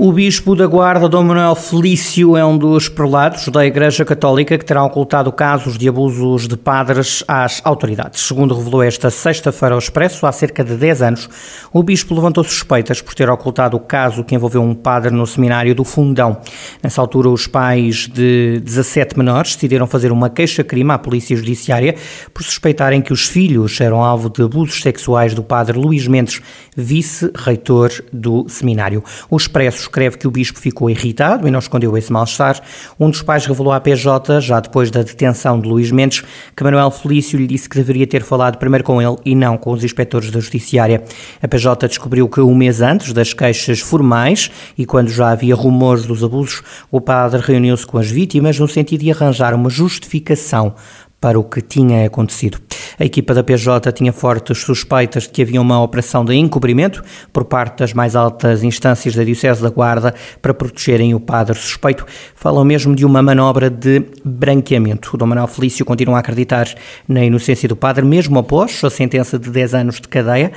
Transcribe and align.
O 0.00 0.12
Bispo 0.12 0.54
da 0.54 0.64
Guarda, 0.64 1.08
Dom 1.08 1.24
Manuel 1.24 1.56
Felício, 1.56 2.36
é 2.36 2.44
um 2.44 2.56
dos 2.56 2.88
prelados 2.88 3.48
da 3.48 3.66
Igreja 3.66 4.04
Católica 4.04 4.56
que 4.56 4.64
terá 4.64 4.84
ocultado 4.84 5.32
casos 5.32 5.76
de 5.76 5.88
abusos 5.88 6.46
de 6.46 6.56
padres 6.56 7.24
às 7.26 7.60
autoridades. 7.64 8.20
Segundo 8.20 8.54
revelou 8.54 8.80
esta 8.80 9.10
sexta-feira 9.10 9.74
ao 9.74 9.80
Expresso, 9.80 10.24
há 10.24 10.30
cerca 10.30 10.62
de 10.62 10.76
10 10.76 11.02
anos, 11.02 11.28
o 11.72 11.82
Bispo 11.82 12.14
levantou 12.14 12.44
suspeitas 12.44 13.02
por 13.02 13.12
ter 13.12 13.28
ocultado 13.28 13.76
o 13.76 13.80
caso 13.80 14.22
que 14.22 14.36
envolveu 14.36 14.62
um 14.62 14.72
padre 14.72 15.10
no 15.10 15.26
seminário 15.26 15.74
do 15.74 15.82
Fundão. 15.82 16.38
Nessa 16.80 17.00
altura, 17.00 17.28
os 17.28 17.48
pais 17.48 18.06
de 18.06 18.60
17 18.60 19.18
menores 19.18 19.56
decidiram 19.56 19.88
fazer 19.88 20.12
uma 20.12 20.30
queixa-crime 20.30 20.92
à 20.92 20.98
Polícia 20.98 21.36
Judiciária 21.36 21.96
por 22.32 22.44
suspeitarem 22.44 23.02
que 23.02 23.12
os 23.12 23.26
filhos 23.26 23.80
eram 23.80 24.04
alvo 24.04 24.30
de 24.30 24.44
abusos 24.44 24.80
sexuais 24.80 25.34
do 25.34 25.42
padre 25.42 25.76
Luís 25.76 26.06
Mendes, 26.06 26.40
vice-reitor 26.76 27.90
do 28.12 28.48
seminário. 28.48 29.02
O 29.28 29.36
Expresso 29.36 29.87
escreve 29.88 30.18
que 30.18 30.28
o 30.28 30.30
bispo 30.30 30.58
ficou 30.58 30.88
irritado 30.88 31.48
e 31.48 31.50
não 31.50 31.58
escondeu 31.58 31.96
esse 31.96 32.12
mal-estar. 32.12 32.60
Um 33.00 33.10
dos 33.10 33.22
pais 33.22 33.46
revelou 33.46 33.72
à 33.72 33.80
PJ, 33.80 34.40
já 34.40 34.60
depois 34.60 34.90
da 34.90 35.02
detenção 35.02 35.60
de 35.60 35.68
Luís 35.68 35.90
Mendes, 35.90 36.22
que 36.54 36.62
Manuel 36.62 36.90
Felício 36.90 37.38
lhe 37.38 37.46
disse 37.46 37.68
que 37.68 37.76
deveria 37.76 38.06
ter 38.06 38.22
falado 38.22 38.58
primeiro 38.58 38.84
com 38.84 39.00
ele 39.00 39.16
e 39.24 39.34
não 39.34 39.56
com 39.56 39.72
os 39.72 39.82
inspectores 39.82 40.30
da 40.30 40.40
Judiciária. 40.40 41.02
A 41.42 41.48
PJ 41.48 41.88
descobriu 41.88 42.28
que 42.28 42.40
um 42.40 42.54
mês 42.54 42.80
antes 42.80 43.12
das 43.12 43.32
queixas 43.32 43.80
formais 43.80 44.50
e 44.76 44.84
quando 44.84 45.08
já 45.08 45.30
havia 45.30 45.54
rumores 45.54 46.04
dos 46.04 46.22
abusos, 46.22 46.62
o 46.90 47.00
padre 47.00 47.40
reuniu-se 47.40 47.86
com 47.86 47.98
as 47.98 48.10
vítimas 48.10 48.58
no 48.58 48.68
sentido 48.68 49.00
de 49.00 49.10
arranjar 49.10 49.54
uma 49.54 49.70
justificação 49.70 50.74
para 51.20 51.38
o 51.38 51.44
que 51.44 51.60
tinha 51.60 52.06
acontecido. 52.06 52.58
A 52.98 53.04
equipa 53.04 53.34
da 53.34 53.42
PJ 53.42 53.92
tinha 53.92 54.12
fortes 54.12 54.58
suspeitas 54.58 55.24
de 55.24 55.30
que 55.30 55.42
havia 55.42 55.60
uma 55.60 55.80
operação 55.82 56.24
de 56.24 56.34
encobrimento 56.34 57.02
por 57.32 57.44
parte 57.44 57.78
das 57.78 57.92
mais 57.92 58.16
altas 58.16 58.62
instâncias 58.62 59.14
da 59.14 59.24
Diocese 59.24 59.62
da 59.62 59.70
Guarda 59.70 60.14
para 60.40 60.54
protegerem 60.54 61.14
o 61.14 61.20
padre 61.20 61.56
suspeito. 61.56 62.06
Falam 62.34 62.64
mesmo 62.64 62.94
de 62.94 63.04
uma 63.04 63.22
manobra 63.22 63.70
de 63.70 64.04
branqueamento. 64.24 65.10
O 65.14 65.16
Dom 65.16 65.26
Manuel 65.26 65.48
Felício 65.48 65.84
continua 65.84 66.16
a 66.16 66.20
acreditar 66.20 66.68
na 67.06 67.24
inocência 67.24 67.68
do 67.68 67.76
padre, 67.76 68.04
mesmo 68.04 68.38
após 68.38 68.82
a 68.84 68.90
sentença 68.90 69.38
de 69.38 69.50
10 69.50 69.74
anos 69.74 70.00
de 70.00 70.08
cadeia. 70.08 70.52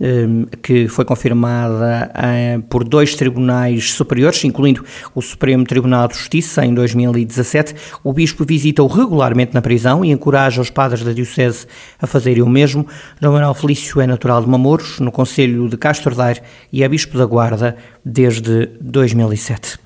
Hum, 0.00 0.46
que 0.60 0.88
foi 0.88 1.04
confirmada 1.04 2.10
eh, 2.16 2.58
por 2.68 2.82
dois 2.82 3.14
tribunais 3.14 3.92
superiores, 3.92 4.42
incluindo 4.42 4.84
o 5.14 5.22
Supremo 5.22 5.64
Tribunal 5.64 6.08
de 6.08 6.14
Justiça 6.14 6.66
em 6.66 6.74
2017. 6.74 7.76
O 8.02 8.12
bispo 8.12 8.44
visita-o 8.44 8.88
regularmente 8.88 9.54
na 9.54 9.62
prisão 9.62 10.04
e 10.04 10.10
encoraja 10.10 10.60
os 10.60 10.68
padres 10.68 11.04
da 11.04 11.12
Diocese 11.12 11.68
a 11.96 12.08
fazerem 12.08 12.42
o 12.42 12.48
mesmo. 12.48 12.84
João 13.22 13.34
Manuel 13.34 13.54
Felício 13.54 14.00
é 14.00 14.06
natural 14.06 14.42
de 14.42 14.48
Mamoros, 14.48 14.98
no 14.98 15.12
Conselho 15.12 15.68
de 15.68 15.76
Castro 15.76 16.12
Daire, 16.12 16.42
e 16.72 16.82
é 16.82 16.88
bispo 16.88 17.16
da 17.16 17.24
Guarda 17.24 17.76
desde 18.04 18.70
2007. 18.80 19.83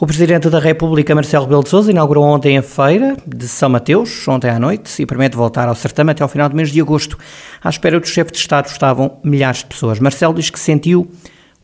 O 0.00 0.06
Presidente 0.06 0.50
da 0.50 0.58
República, 0.58 1.14
Marcelo 1.14 1.44
Rebelo 1.44 1.62
de 1.62 1.68
Sousa, 1.68 1.88
inaugurou 1.88 2.24
ontem 2.24 2.58
a 2.58 2.62
feira 2.62 3.16
de 3.24 3.46
São 3.46 3.68
Mateus, 3.68 4.26
ontem 4.26 4.50
à 4.50 4.58
noite, 4.58 5.00
e 5.00 5.06
promete 5.06 5.36
voltar 5.36 5.68
ao 5.68 5.74
certame 5.76 6.10
até 6.10 6.20
ao 6.20 6.28
final 6.28 6.48
do 6.48 6.56
mês 6.56 6.72
de 6.72 6.80
agosto. 6.80 7.16
À 7.62 7.70
espera 7.70 8.00
do 8.00 8.06
chefe 8.06 8.32
de 8.32 8.38
Estado 8.38 8.66
estavam 8.66 9.18
milhares 9.22 9.58
de 9.58 9.66
pessoas. 9.66 10.00
Marcelo 10.00 10.34
diz 10.34 10.50
que 10.50 10.58
sentiu 10.58 11.08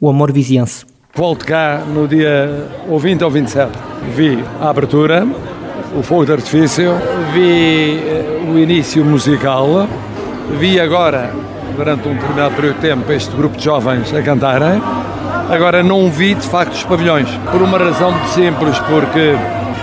o 0.01 0.09
amor 0.09 0.31
viziense. 0.31 0.87
Volto 1.13 1.45
cá 1.45 1.83
no 1.85 2.07
dia 2.07 2.69
20 2.89 3.25
ou 3.25 3.31
27. 3.33 3.73
Vi 4.15 4.39
a 4.61 4.71
abertura, 4.71 5.27
o 5.99 6.01
fogo 6.01 6.25
de 6.25 6.31
artifício, 6.31 6.93
vi 7.35 7.99
eh, 7.99 8.45
o 8.49 8.57
início 8.57 9.05
musical, 9.05 9.89
vi 10.57 10.79
agora, 10.79 11.33
durante 11.75 12.07
um 12.07 12.15
determinado 12.15 12.55
período 12.55 12.77
de 12.77 12.81
tempo, 12.81 13.11
este 13.11 13.35
grupo 13.35 13.57
de 13.57 13.65
jovens 13.65 14.15
a 14.15 14.23
cantarem 14.23 14.81
Agora 15.51 15.83
não 15.83 16.09
vi 16.09 16.35
de 16.35 16.47
facto 16.47 16.75
os 16.75 16.85
pavilhões, 16.85 17.29
por 17.51 17.61
uma 17.61 17.77
razão 17.77 18.13
muito 18.13 18.29
simples, 18.29 18.79
porque 18.89 19.35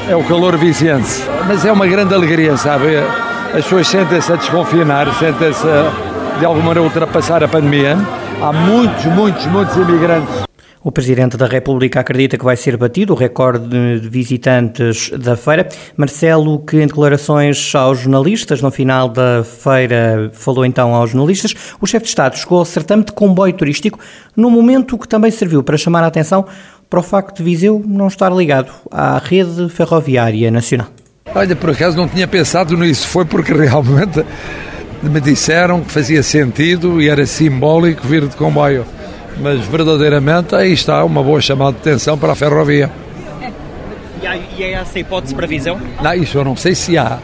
é 0.10 0.16
o 0.16 0.24
calor 0.24 0.56
viziense. 0.56 1.24
Mas 1.46 1.66
é 1.66 1.72
uma 1.72 1.86
grande 1.86 2.14
alegria, 2.14 2.56
sabe? 2.56 2.96
As 3.48 3.66
pessoas 3.66 3.88
sentem-se 3.88 4.32
a 4.32 4.38
desconfinar, 4.38 5.14
sentem-se 5.16 5.68
de 6.40 6.46
alguma 6.46 6.68
maneira 6.68 6.84
ultrapassar 6.84 7.44
a 7.44 7.50
pandemia. 7.50 7.98
Há 8.42 8.54
muitos, 8.54 9.06
muitos, 9.06 9.46
muitos 9.48 9.76
imigrantes 9.76 10.47
o 10.84 10.92
Presidente 10.92 11.38
da 11.38 11.46
República 11.46 12.00
acredita 12.00 12.38
que 12.38 12.46
vai 12.46 12.56
ser 12.56 12.78
batido 12.78 13.14
o 13.14 13.16
recorde 13.16 14.00
de 14.00 14.10
visitantes 14.10 15.10
da 15.12 15.36
feira. 15.36 15.68
Marcelo, 15.96 16.60
que 16.60 16.78
em 16.78 16.88
declarações 16.88 17.74
aos 17.76 18.00
jornalistas, 18.00 18.62
no 18.62 18.72
final 18.72 19.10
da 19.10 19.44
feira, 19.44 20.30
falou 20.34 20.66
então 20.66 20.94
aos 20.94 21.12
jornalistas, 21.12 21.54
o 21.82 21.86
chefe 21.86 22.04
de 22.04 22.10
Estado 22.10 22.38
chegou 22.38 22.60
ao 22.60 22.66
certame 22.66 23.04
de 23.04 23.12
comboio 23.12 23.54
turístico 23.54 24.00
num 24.36 24.50
momento 24.50 24.98
que 24.98 25.08
também 25.08 25.32
serviu 25.32 25.64
para 25.64 25.78
chamar 25.78 26.04
a 26.04 26.08
atenção 26.08 26.46
para 26.90 27.00
o 27.00 27.04
facto 27.04 27.38
de 27.38 27.44
Viseu 27.44 27.84
não 27.86 28.08
estar 28.08 28.32
ligado 28.34 28.72
à 28.90 29.18
rede 29.18 29.68
ferroviária 29.70 30.50
nacional. 30.50 30.88
Olha, 31.36 31.56
por 31.56 31.72
acaso 31.72 31.98
não 31.98 32.08
tinha 32.08 32.28
pensado 32.28 32.78
nisso, 32.78 33.08
foi 33.08 33.26
porque 33.26 33.52
realmente 33.54 34.24
me 35.04 35.20
disseram 35.20 35.82
que 35.82 35.92
fazia 35.92 36.24
sentido 36.24 37.02
e 37.02 37.10
era 37.10 37.26
simbólico 37.26 38.08
vir 38.08 38.28
de 38.28 38.36
comboio 38.36 38.86
mas 39.42 39.62
verdadeiramente 39.66 40.56
aí 40.56 40.74
está 40.74 41.04
uma 41.04 41.24
boa 41.24 41.40
chamada 41.42 41.74
de 41.74 41.80
atenção 41.80 42.18
para 42.18 42.34
a 42.34 42.36
ferrovia. 42.36 42.92
E 44.58 44.64
é 44.64 44.72
essa 44.72 44.98
hipótese 44.98 45.36
para 45.36 45.46
a 45.46 45.48
visão? 45.48 45.80
Não, 46.02 46.14
isso 46.14 46.38
eu 46.38 46.44
não 46.44 46.56
sei 46.56 46.74
se 46.74 46.98
há, 46.98 47.20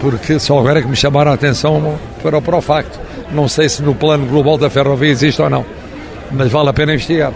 porque 0.00 0.38
só 0.38 0.58
agora 0.58 0.78
é 0.78 0.82
que 0.82 0.88
me 0.88 0.96
chamaram 0.96 1.30
a 1.30 1.34
atenção 1.34 1.98
para, 2.22 2.40
para 2.40 2.56
o 2.56 2.62
facto. 2.62 2.98
Não 3.30 3.46
sei 3.46 3.68
se 3.68 3.82
no 3.82 3.94
plano 3.94 4.26
global 4.26 4.56
da 4.56 4.70
ferrovia 4.70 5.10
existe 5.10 5.42
ou 5.42 5.50
não, 5.50 5.64
mas 6.32 6.50
vale 6.50 6.70
a 6.70 6.72
pena 6.72 6.94
investigar. 6.94 7.32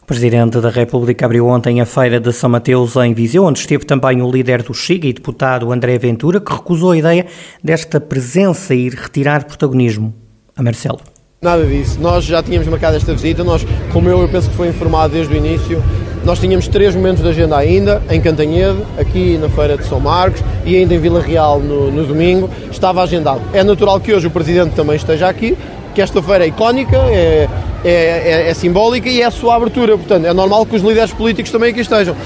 O 0.00 0.06
Presidente 0.06 0.60
da 0.60 0.70
República 0.70 1.24
abriu 1.24 1.46
ontem 1.46 1.80
a 1.80 1.86
Feira 1.86 2.20
de 2.20 2.32
São 2.32 2.50
Mateus 2.50 2.96
em 2.96 3.14
Viseu, 3.14 3.44
onde 3.44 3.58
esteve 3.58 3.84
também 3.84 4.20
o 4.20 4.30
líder 4.30 4.62
do 4.62 4.74
Chega 4.74 5.08
e 5.08 5.12
deputado 5.12 5.72
André 5.72 5.98
Ventura, 5.98 6.40
que 6.40 6.52
recusou 6.52 6.92
a 6.92 6.96
ideia 6.98 7.26
desta 7.62 8.00
presença 8.00 8.74
e 8.74 8.88
retirar 8.88 9.44
protagonismo 9.44 10.14
a 10.56 10.62
Marcelo. 10.62 11.00
Nada 11.44 11.62
disso. 11.66 11.98
Nós 12.00 12.24
já 12.24 12.42
tínhamos 12.42 12.66
marcado 12.68 12.96
esta 12.96 13.12
visita, 13.12 13.44
nós, 13.44 13.66
como 13.92 14.08
eu, 14.08 14.18
eu 14.22 14.28
penso 14.28 14.48
que 14.48 14.56
foi 14.56 14.68
informado 14.68 15.12
desde 15.12 15.34
o 15.34 15.36
início, 15.36 15.78
nós 16.24 16.38
tínhamos 16.38 16.66
três 16.68 16.96
momentos 16.96 17.22
de 17.22 17.28
agenda 17.28 17.54
ainda, 17.54 18.02
em 18.08 18.18
Cantanhede, 18.18 18.78
aqui 18.98 19.36
na 19.36 19.50
Feira 19.50 19.76
de 19.76 19.84
São 19.84 20.00
Marcos 20.00 20.42
e 20.64 20.74
ainda 20.74 20.94
em 20.94 20.98
Vila 20.98 21.20
Real 21.20 21.60
no, 21.60 21.90
no 21.90 22.06
domingo, 22.06 22.48
estava 22.70 23.02
agendado. 23.02 23.42
É 23.52 23.62
natural 23.62 24.00
que 24.00 24.14
hoje 24.14 24.26
o 24.26 24.30
Presidente 24.30 24.74
também 24.74 24.96
esteja 24.96 25.28
aqui, 25.28 25.54
que 25.94 26.00
esta 26.00 26.22
feira 26.22 26.44
é 26.44 26.48
icónica, 26.48 26.96
é, 26.96 27.46
é, 27.84 27.90
é, 27.90 28.48
é 28.48 28.54
simbólica 28.54 29.10
e 29.10 29.20
é 29.20 29.26
a 29.26 29.30
sua 29.30 29.56
abertura, 29.56 29.98
portanto 29.98 30.24
é 30.24 30.32
normal 30.32 30.64
que 30.64 30.76
os 30.76 30.82
líderes 30.82 31.12
políticos 31.12 31.52
também 31.52 31.72
aqui 31.72 31.80
estejam. 31.80 32.16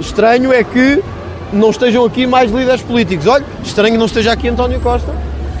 Estranho 0.00 0.50
é 0.50 0.64
que 0.64 1.02
não 1.52 1.68
estejam 1.68 2.06
aqui 2.06 2.26
mais 2.26 2.50
líderes 2.50 2.80
políticos. 2.80 3.26
Olha, 3.26 3.44
estranho 3.62 3.98
não 3.98 4.06
esteja 4.06 4.32
aqui 4.32 4.48
António 4.48 4.80
Costa, 4.80 5.12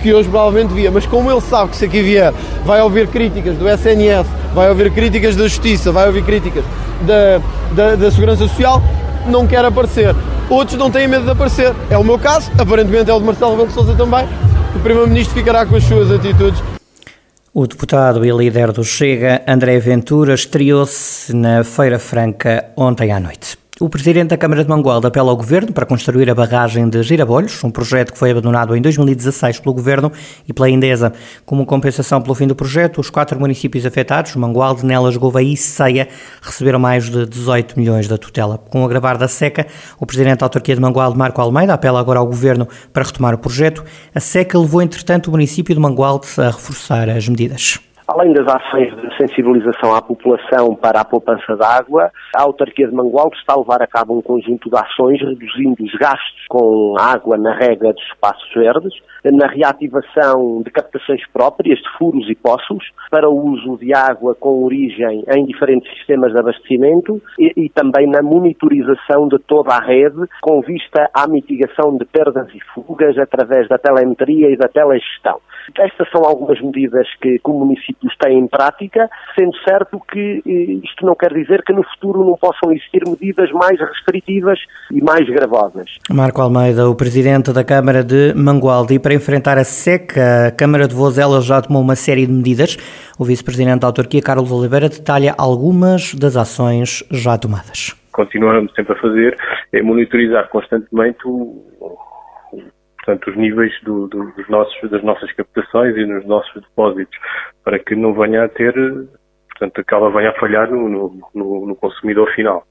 que 0.02 0.12
hoje 0.12 0.28
provavelmente 0.28 0.74
via, 0.74 0.90
mas 0.90 1.06
como 1.06 1.30
ele 1.30 1.40
sabe 1.40 1.70
que 1.70 1.76
se 1.76 1.84
aqui 1.84 2.02
vier 2.02 2.32
vai 2.64 2.82
ouvir 2.82 3.06
críticas 3.06 3.56
do 3.56 3.68
SNS, 3.68 4.26
vai 4.54 4.68
ouvir 4.68 4.90
críticas 4.90 5.36
da 5.36 5.44
Justiça, 5.44 5.92
vai 5.92 6.06
ouvir 6.06 6.24
críticas 6.24 6.64
da, 7.02 7.40
da, 7.72 7.96
da 7.96 8.10
Segurança 8.10 8.48
Social, 8.48 8.82
não 9.26 9.46
quer 9.46 9.64
aparecer. 9.64 10.14
Outros 10.50 10.76
não 10.76 10.90
têm 10.90 11.08
medo 11.08 11.24
de 11.24 11.30
aparecer. 11.30 11.72
É 11.88 11.96
o 11.96 12.04
meu 12.04 12.18
caso, 12.18 12.50
aparentemente 12.58 13.10
é 13.10 13.14
o 13.14 13.18
de 13.18 13.24
Marcelo 13.24 13.52
Rebelo 13.52 13.68
de 13.68 13.74
Sousa 13.74 13.94
também. 13.94 14.26
O 14.74 14.80
Primeiro-Ministro 14.80 15.34
ficará 15.34 15.64
com 15.64 15.76
as 15.76 15.84
suas 15.84 16.10
atitudes. 16.10 16.62
O 17.54 17.66
deputado 17.66 18.24
e 18.24 18.30
líder 18.30 18.72
do 18.72 18.82
Chega, 18.82 19.42
André 19.46 19.78
Ventura, 19.78 20.34
estreou-se 20.34 21.34
na 21.34 21.62
Feira 21.62 21.98
Franca 21.98 22.64
ontem 22.76 23.12
à 23.12 23.20
noite. 23.20 23.61
O 23.80 23.88
presidente 23.88 24.28
da 24.28 24.36
Câmara 24.36 24.62
de 24.62 24.68
Mangualde 24.68 25.06
apela 25.06 25.30
ao 25.30 25.36
governo 25.36 25.72
para 25.72 25.86
construir 25.86 26.28
a 26.28 26.34
barragem 26.34 26.90
de 26.90 27.02
Girabolhos, 27.02 27.64
um 27.64 27.70
projeto 27.70 28.12
que 28.12 28.18
foi 28.18 28.30
abandonado 28.30 28.76
em 28.76 28.82
2016 28.82 29.60
pelo 29.60 29.74
governo 29.74 30.12
e 30.46 30.52
pela 30.52 30.68
Endesa. 30.68 31.14
Como 31.46 31.64
compensação 31.64 32.20
pelo 32.20 32.34
fim 32.34 32.46
do 32.46 32.54
projeto, 32.54 33.00
os 33.00 33.08
quatro 33.08 33.40
municípios 33.40 33.86
afetados, 33.86 34.36
Mangualde, 34.36 34.84
Nelas, 34.84 35.16
Gouveia 35.16 35.54
e 35.54 35.56
Ceia, 35.56 36.06
receberam 36.42 36.78
mais 36.78 37.08
de 37.08 37.24
18 37.24 37.78
milhões 37.78 38.06
da 38.06 38.18
tutela. 38.18 38.58
Com 38.58 38.82
o 38.82 38.84
agravar 38.84 39.16
da 39.16 39.26
seca, 39.26 39.66
o 39.98 40.04
presidente 40.04 40.40
da 40.40 40.46
autarquia 40.46 40.74
de 40.74 40.80
Mangualde, 40.80 41.16
Marco 41.16 41.40
Almeida, 41.40 41.72
apela 41.72 41.98
agora 41.98 42.20
ao 42.20 42.26
governo 42.26 42.68
para 42.92 43.04
retomar 43.04 43.34
o 43.34 43.38
projeto. 43.38 43.82
A 44.14 44.20
seca 44.20 44.58
levou, 44.58 44.82
entretanto, 44.82 45.28
o 45.28 45.30
município 45.30 45.74
de 45.74 45.80
Mangualde 45.80 46.26
a 46.36 46.50
reforçar 46.50 47.08
as 47.08 47.26
medidas. 47.26 47.80
Além 48.08 48.32
das 48.32 48.46
ações 48.46 48.94
de 48.96 49.16
sensibilização 49.16 49.94
à 49.94 50.02
população 50.02 50.74
para 50.74 51.00
a 51.00 51.04
poupança 51.04 51.54
de 51.54 51.64
água, 51.64 52.10
a 52.36 52.42
autarquia 52.42 52.88
de 52.88 52.94
Mangualde 52.94 53.36
está 53.36 53.54
a 53.54 53.58
levar 53.58 53.80
a 53.80 53.86
cabo 53.86 54.18
um 54.18 54.20
conjunto 54.20 54.68
de 54.68 54.76
ações 54.76 55.20
reduzindo 55.20 55.84
os 55.84 55.92
gastos 55.92 56.46
com 56.48 56.96
água 56.98 57.38
na 57.38 57.54
rega 57.54 57.92
dos 57.92 58.02
espaços 58.12 58.52
verdes, 58.54 58.92
na 59.24 59.46
reativação 59.46 60.62
de 60.62 60.70
captações 60.70 61.22
próprias 61.32 61.78
de 61.78 61.88
furos 61.96 62.28
e 62.28 62.34
poços 62.34 62.84
para 63.08 63.30
o 63.30 63.50
uso 63.52 63.78
de 63.78 63.94
água 63.94 64.34
com 64.34 64.64
origem 64.64 65.24
em 65.32 65.46
diferentes 65.46 65.88
sistemas 65.96 66.32
de 66.32 66.40
abastecimento 66.40 67.22
e, 67.38 67.52
e 67.56 67.68
também 67.68 68.08
na 68.08 68.20
monitorização 68.20 69.28
de 69.28 69.38
toda 69.38 69.74
a 69.74 69.80
rede 69.80 70.26
com 70.40 70.60
vista 70.60 71.08
à 71.14 71.28
mitigação 71.28 71.96
de 71.96 72.04
perdas 72.04 72.48
e 72.52 72.58
fugas 72.74 73.16
através 73.16 73.68
da 73.68 73.78
telemetria 73.78 74.50
e 74.50 74.56
da 74.56 74.66
telegestão. 74.66 75.40
Estas 75.78 76.10
são 76.10 76.24
algumas 76.24 76.60
medidas 76.60 77.06
que, 77.20 77.38
que 77.38 77.50
o 77.50 77.58
municípios 77.92 78.16
têm 78.16 78.38
em 78.38 78.46
prática, 78.46 79.08
sendo 79.38 79.56
certo 79.68 80.00
que 80.10 80.42
eh, 80.46 80.80
isto 80.84 81.04
não 81.04 81.14
quer 81.14 81.32
dizer 81.32 81.62
que 81.62 81.72
no 81.72 81.82
futuro 81.82 82.24
não 82.24 82.36
possam 82.36 82.72
existir 82.72 83.02
medidas 83.06 83.50
mais 83.52 83.78
restritivas 83.78 84.58
e 84.90 85.02
mais 85.02 85.28
gravosas. 85.28 85.98
Marco 86.10 86.40
Almeida, 86.40 86.88
o 86.88 86.94
presidente 86.94 87.52
da 87.52 87.64
Câmara 87.64 88.02
de 88.02 88.34
Mangualde, 88.34 88.94
e 88.94 88.98
para 88.98 89.14
enfrentar 89.14 89.58
a 89.58 89.64
seca, 89.64 90.48
a 90.48 90.50
Câmara 90.50 90.88
de 90.88 90.94
Vozela 90.94 91.40
já 91.40 91.60
tomou 91.60 91.82
uma 91.82 91.96
série 91.96 92.26
de 92.26 92.32
medidas. 92.32 92.76
O 93.18 93.24
vice-presidente 93.24 93.80
da 93.80 93.86
autarquia, 93.86 94.22
Carlos 94.22 94.50
Oliveira, 94.50 94.88
detalha 94.88 95.34
algumas 95.36 96.14
das 96.14 96.36
ações 96.36 97.04
já 97.10 97.36
tomadas. 97.38 97.96
Continuamos 98.12 98.72
sempre 98.74 98.92
a 98.92 99.00
fazer 99.00 99.36
é 99.72 99.82
monitorizar 99.82 100.48
constantemente 100.48 101.18
o, 101.24 101.62
portanto, 103.04 103.30
os 103.30 103.36
níveis 103.36 103.72
do, 103.82 104.06
do, 104.08 104.32
dos 104.32 104.48
nossos, 104.48 104.90
das 104.90 105.02
nossas 105.02 105.30
captações 105.32 105.96
e 105.96 106.06
nos 106.06 106.24
nossos 106.24 106.54
depósitos, 106.62 107.18
para 107.64 107.78
que 107.78 107.96
não 107.96 108.14
venha 108.14 108.44
a 108.44 108.48
ter, 108.48 108.72
portanto, 109.50 109.84
ela 109.90 110.10
venha 110.10 110.30
a 110.30 110.38
falhar 110.38 110.70
no, 110.70 110.88
no, 111.34 111.66
no 111.66 111.76
consumidor 111.76 112.32
final. 112.34 112.64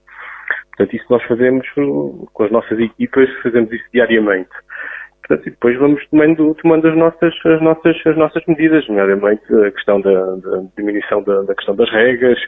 Portanto, 0.70 0.96
isso 0.96 1.06
nós 1.10 1.24
fazemos 1.24 1.68
com 1.76 2.44
as 2.44 2.52
nossas 2.52 2.80
equipas, 2.80 3.30
fazemos 3.44 3.72
isso 3.72 3.86
diariamente. 3.94 4.50
E 5.36 5.50
depois 5.50 5.78
vamos 5.78 6.06
tomando, 6.10 6.56
tomando 6.56 6.88
as, 6.88 6.98
nossas, 6.98 7.34
as, 7.46 7.62
nossas, 7.62 7.96
as 8.06 8.18
nossas 8.18 8.44
medidas, 8.48 8.88
nomeadamente 8.88 9.44
a 9.54 9.72
questão 9.72 10.02
da, 10.02 10.12
da 10.12 10.64
diminuição 10.78 11.24
da, 11.24 11.42
da, 11.44 11.56
questão 11.56 11.76
das 11.76 11.90
regras, 11.92 12.40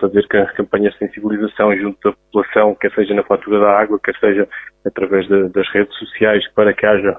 fazer 0.00 0.26
campanhas 0.56 0.92
de 0.94 0.98
sensibilização 1.00 1.76
junto 1.76 1.98
da 2.02 2.16
população, 2.16 2.74
quer 2.74 2.92
seja 2.92 3.14
na 3.14 3.22
fatura 3.24 3.60
da 3.60 3.78
água, 3.78 3.98
quer 4.02 4.16
seja 4.18 4.48
através 4.86 5.26
de, 5.28 5.48
das 5.48 5.68
redes 5.72 5.94
sociais, 5.98 6.44
para 6.54 6.72
que 6.72 6.86
haja, 6.86 7.16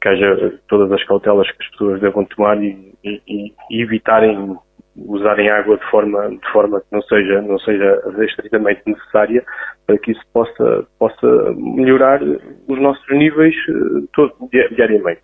que 0.00 0.08
haja 0.08 0.58
todas 0.68 0.90
as 0.92 1.04
cautelas 1.04 1.50
que 1.50 1.62
as 1.62 1.70
pessoas 1.70 2.00
devam 2.00 2.24
tomar 2.24 2.56
e, 2.62 2.94
e, 3.04 3.52
e 3.70 3.82
evitarem 3.82 4.56
usarem 4.96 5.48
água 5.50 5.76
de 5.76 5.90
forma, 5.90 6.28
de 6.28 6.52
forma 6.52 6.80
que 6.80 6.86
não 6.92 7.02
seja, 7.02 7.42
não 7.42 7.58
seja 7.58 8.02
estritamente 8.20 8.82
necessária 8.86 9.44
para 9.86 9.98
que 9.98 10.12
isso 10.12 10.22
possa, 10.32 10.86
possa 10.98 11.52
melhorar 11.56 12.20
os 12.22 12.80
nossos 12.80 13.06
níveis 13.10 13.54
eh, 13.68 14.06
todo, 14.14 14.32
diariamente. 14.50 15.20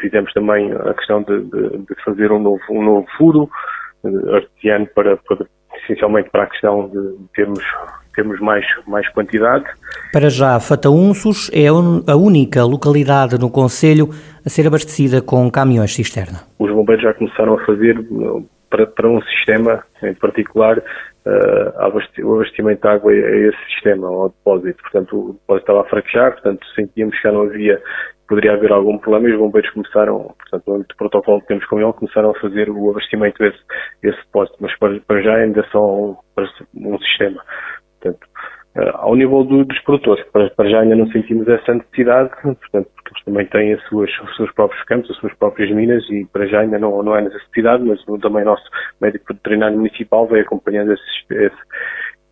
Fizemos 0.00 0.32
também 0.32 0.72
a 0.72 0.94
questão 0.94 1.22
de, 1.22 1.40
de, 1.42 1.78
de 1.78 2.04
fazer 2.04 2.32
um 2.32 2.38
novo, 2.38 2.62
um 2.70 2.82
novo 2.82 3.06
furo 3.16 3.48
uh, 4.02 4.34
artesiano 4.34 4.86
para, 4.94 5.16
para, 5.16 5.46
essencialmente 5.84 6.30
para 6.30 6.44
a 6.44 6.46
questão 6.46 6.88
de 6.88 7.16
termos, 7.34 7.62
termos 8.14 8.40
mais, 8.40 8.64
mais 8.86 9.08
quantidade. 9.10 9.64
Para 10.12 10.28
já, 10.28 10.58
Fataunços 10.58 11.50
é 11.52 11.68
a 11.68 12.16
única 12.16 12.64
localidade 12.64 13.38
no 13.38 13.50
Conselho 13.50 14.08
a 14.44 14.48
ser 14.48 14.66
abastecida 14.66 15.22
com 15.22 15.48
caminhões 15.50 15.94
cisterna. 15.94 16.40
Os 16.58 16.70
bombeiros 16.70 17.04
já 17.04 17.14
começaram 17.14 17.54
a 17.54 17.64
fazer 17.64 17.96
para, 18.72 18.86
para 18.86 19.08
um 19.08 19.20
sistema 19.20 19.84
em 20.02 20.14
particular, 20.14 20.78
uh, 20.78 22.24
o 22.24 22.34
abastecimento 22.34 22.80
de 22.80 22.88
água 22.88 23.12
a 23.12 23.16
esse 23.16 23.64
sistema, 23.74 24.08
ao 24.08 24.30
depósito. 24.30 24.82
Portanto, 24.82 25.18
o 25.18 25.32
depósito 25.34 25.62
estava 25.62 25.80
a 25.82 25.90
fraquejar, 25.90 26.32
portanto, 26.32 26.66
sentíamos 26.74 27.14
que 27.16 27.22
já 27.22 27.32
não 27.32 27.42
havia, 27.42 27.80
poderia 28.26 28.54
haver 28.54 28.72
algum 28.72 28.96
problema 28.96 29.28
e 29.28 29.32
os 29.32 29.38
bombeiros 29.38 29.70
começaram, 29.72 30.34
portanto, 30.38 30.62
no 30.66 30.74
âmbito 30.76 30.94
do 30.94 30.96
protocolo 30.96 31.40
que 31.42 31.48
temos 31.48 31.66
com 31.66 31.78
ele, 31.78 31.92
começaram 31.92 32.30
a 32.30 32.40
fazer 32.40 32.70
o 32.70 32.90
abastecimento 32.90 33.38
desse, 33.38 34.16
depósito, 34.24 34.56
mas 34.58 34.76
para, 34.78 34.98
para 35.00 35.22
já 35.22 35.34
ainda 35.34 35.64
são 35.70 36.18
um, 36.36 36.92
um 36.92 36.98
sistema. 36.98 37.42
Portanto, 38.00 38.26
uh, 38.76 38.96
ao 38.96 39.14
nível 39.14 39.44
do, 39.44 39.64
dos 39.66 39.78
produtores, 39.80 40.24
para, 40.32 40.48
para 40.48 40.70
já 40.70 40.80
ainda 40.80 40.96
não 40.96 41.06
sentimos 41.12 41.46
essa 41.46 41.74
necessidade, 41.74 42.30
portanto, 42.42 42.90
também 43.24 43.46
têm 43.46 43.74
as 43.74 43.82
suas, 43.84 44.10
os 44.20 44.36
seus 44.36 44.52
próprios 44.52 44.82
campos, 44.84 45.10
as 45.10 45.16
suas 45.18 45.34
próprias 45.34 45.70
minas 45.70 46.04
e 46.10 46.24
para 46.32 46.46
já 46.46 46.60
ainda 46.60 46.78
não, 46.78 47.02
não 47.02 47.16
é 47.16 47.22
necessidade, 47.22 47.84
mas 47.84 48.02
também 48.20 48.42
o 48.42 48.46
nosso 48.46 48.64
médico 49.00 49.32
veterinário 49.32 49.76
municipal 49.76 50.26
vai 50.26 50.40
acompanhando 50.40 50.92
esse, 50.92 51.02
esse, 51.30 51.56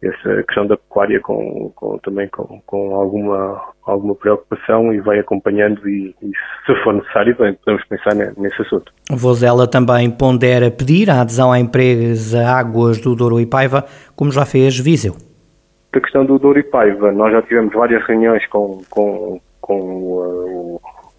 essa 0.02 0.42
questão 0.44 0.66
da 0.66 0.76
pecuária 0.76 1.20
com, 1.20 1.70
com 1.74 1.98
também 1.98 2.28
com, 2.28 2.60
com, 2.66 2.94
alguma, 2.94 3.62
alguma 3.84 4.14
preocupação 4.14 4.92
e 4.92 5.00
vai 5.00 5.18
acompanhando 5.18 5.86
e, 5.88 6.14
e 6.22 6.30
se 6.66 6.82
for 6.82 6.94
necessário 6.94 7.36
podemos 7.36 7.84
pensar 7.86 8.14
nesse 8.14 8.62
assunto. 8.62 8.92
Vozela 9.10 9.68
também 9.68 10.10
pondera 10.10 10.70
pedir 10.70 11.10
a 11.10 11.20
adesão 11.20 11.52
à 11.52 11.60
empresa 11.60 12.46
Águas 12.46 13.00
do 13.00 13.14
Douro 13.14 13.40
e 13.40 13.46
Paiva, 13.46 13.84
como 14.16 14.32
já 14.32 14.46
fez 14.46 14.78
Viseu. 14.78 15.14
A 15.92 16.00
questão 16.00 16.24
do 16.24 16.38
Douro 16.38 16.58
e 16.58 16.62
Paiva, 16.62 17.12
nós 17.12 17.32
já 17.32 17.42
tivemos 17.42 17.74
várias 17.74 18.06
reuniões 18.06 18.46
com, 18.46 18.80
com, 18.88 19.40
com 19.60 19.80
uh, 19.80 20.59
o, 20.59 20.59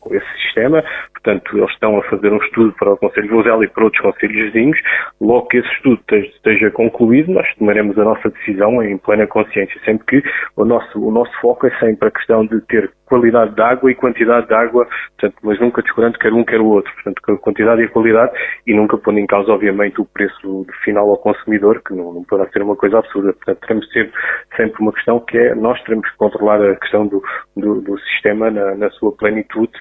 esse 0.10 0.42
sistema, 0.44 0.84
portanto 1.24 1.58
eles 1.58 1.70
estão 1.72 1.98
a 1.98 2.04
fazer 2.04 2.32
um 2.32 2.38
estudo 2.38 2.74
para 2.74 2.94
o 2.94 2.98
Conselho 2.98 3.28
de 3.28 3.34
Vozela 3.34 3.64
e 3.64 3.68
para 3.68 3.84
outros 3.84 4.02
conselhos 4.02 4.52
vizinhos, 4.52 4.80
logo 5.20 5.48
que 5.48 5.58
esse 5.58 5.70
estudo 5.74 6.02
esteja 6.12 6.72
concluído, 6.72 7.32
nós 7.32 7.48
tomaremos 7.56 7.98
a 7.98 8.04
nossa 8.04 8.30
decisão 8.30 8.84
em 8.84 8.98
plena 8.98 9.28
consciência, 9.28 9.80
sempre 9.86 10.06
que 10.06 10.30
o 10.56 10.66
nosso, 10.66 11.00
o 11.00 11.12
nosso 11.12 11.32
foco 11.40 11.68
é 11.68 11.80
sempre 11.80 12.08
a 12.08 12.12
questão 12.12 12.46
de 12.46 12.60
ter 12.62 12.92
qualidade 13.12 13.54
de 13.54 13.62
água 13.62 13.92
e 13.92 13.96
quantidade 13.96 14.48
de 14.48 14.54
água, 14.54 14.88
portanto, 15.20 15.36
mas 15.44 15.60
nunca 15.60 15.82
descurando 15.82 16.18
quer 16.18 16.32
um 16.32 16.46
quer 16.46 16.62
o 16.62 16.68
outro, 16.68 16.94
portanto, 16.94 17.38
quantidade 17.40 17.82
e 17.82 17.88
qualidade 17.90 18.32
e 18.66 18.74
nunca 18.74 18.98
pondo 18.98 19.20
em 19.20 19.28
causa, 19.28 19.52
obviamente, 19.52 20.00
o 20.00 20.06
preço 20.06 20.66
final 20.84 21.10
ao 21.10 21.18
consumidor, 21.18 21.82
que 21.86 21.94
não, 21.94 22.14
não 22.14 22.24
poderá 22.24 22.50
ser 22.52 22.62
uma 22.62 22.76
coisa 22.76 23.00
absurda. 23.00 23.34
Portanto, 23.34 23.60
teremos 23.60 23.92
ser 23.92 24.10
sempre 24.56 24.82
uma 24.82 24.94
questão 24.94 25.20
que 25.20 25.38
é, 25.38 25.54
nós 25.56 25.82
teremos 25.84 26.10
que 26.10 26.18
controlar 26.18 26.62
a 26.62 26.76
questão 26.78 27.06
do, 27.06 27.22
do, 27.58 27.82
do 27.82 28.00
sistema 28.00 28.50
na, 28.50 28.76
na, 28.76 28.90
sua 28.92 29.12
plenitude 29.12 29.74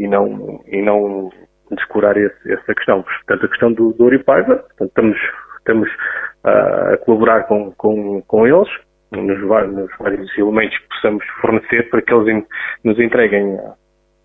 e 0.00 0.08
não, 0.08 0.60
e 0.66 0.80
não 0.82 1.30
descurar 1.70 2.16
esse, 2.16 2.52
essa 2.52 2.74
questão. 2.74 3.02
Portanto, 3.02 3.44
a 3.44 3.48
questão 3.48 3.72
do, 3.72 3.92
do 3.92 4.04
Oripaiva, 4.04 4.56
portanto, 4.56 4.88
estamos, 4.88 5.18
estamos 5.58 5.88
uh, 6.44 6.94
a 6.94 6.96
colaborar 7.04 7.42
com, 7.44 7.70
com, 7.72 8.22
com 8.22 8.46
eles, 8.46 8.68
nos, 9.12 9.40
nos 9.72 9.90
vários 9.98 10.38
elementos 10.38 10.76
que 10.78 10.88
possamos 10.88 11.24
fornecer 11.40 11.90
para 11.90 12.02
que 12.02 12.14
eles 12.14 12.44
nos 12.82 12.98
entreguem, 12.98 13.58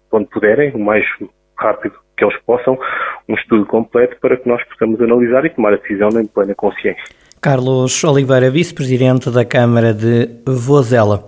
quando 0.10 0.28
puderem, 0.28 0.72
o 0.72 0.80
mais 0.80 1.06
rápido 1.60 1.96
que 2.18 2.24
eles 2.24 2.38
possam, 2.46 2.80
um 3.28 3.36
estudo 3.36 3.66
completo 3.66 4.18
para 4.22 4.38
que 4.38 4.48
nós 4.48 4.64
possamos 4.70 5.02
analisar 5.02 5.46
e 5.46 5.50
tomar 5.50 5.74
a 5.74 5.78
decisão 5.78 6.10
em 6.20 6.26
plena 6.26 6.56
consciência. 6.56 7.04
Carlos 7.42 8.04
Oliveira, 8.04 8.50
vice-presidente 8.50 9.30
da 9.30 9.44
Câmara 9.44 9.94
de 9.94 10.30
Vozela. 10.48 11.26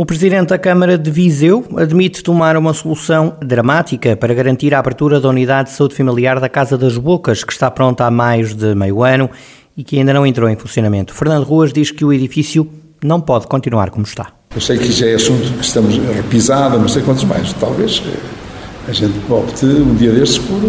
O 0.00 0.06
presidente 0.06 0.50
da 0.50 0.58
Câmara 0.58 0.96
de 0.96 1.10
Viseu 1.10 1.64
admite 1.76 2.22
tomar 2.22 2.56
uma 2.56 2.72
solução 2.72 3.34
dramática 3.44 4.16
para 4.16 4.32
garantir 4.32 4.72
a 4.72 4.78
abertura 4.78 5.20
da 5.20 5.28
unidade 5.28 5.70
de 5.70 5.74
saúde 5.74 5.96
familiar 5.96 6.38
da 6.38 6.48
Casa 6.48 6.78
das 6.78 6.96
Bocas, 6.96 7.42
que 7.42 7.52
está 7.52 7.68
pronta 7.68 8.04
há 8.04 8.10
mais 8.10 8.54
de 8.54 8.76
meio 8.76 9.02
ano 9.02 9.28
e 9.76 9.82
que 9.82 9.98
ainda 9.98 10.12
não 10.12 10.24
entrou 10.24 10.48
em 10.48 10.54
funcionamento. 10.54 11.12
Fernando 11.12 11.42
Ruas 11.42 11.72
diz 11.72 11.90
que 11.90 12.04
o 12.04 12.12
edifício 12.12 12.70
não 13.02 13.20
pode 13.20 13.48
continuar 13.48 13.90
como 13.90 14.04
está. 14.04 14.28
Eu 14.54 14.60
sei 14.60 14.78
que 14.78 14.92
já 14.92 15.08
é 15.08 15.14
assunto 15.14 15.52
que 15.54 15.64
estamos 15.64 15.96
repisada, 16.14 16.78
não 16.78 16.86
sei 16.86 17.02
quantos 17.02 17.24
mais. 17.24 17.52
Talvez 17.54 18.00
eh, 18.06 18.90
a 18.90 18.92
gente 18.92 19.18
opte 19.28 19.66
um 19.66 19.96
dia 19.96 20.12
destes 20.12 20.38
por 20.38 20.60